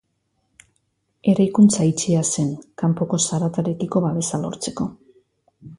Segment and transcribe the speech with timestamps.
[1.33, 2.49] Eraikuntza itxia zen,
[2.83, 4.91] kanpoko zaratarekiko babesa lortzeko.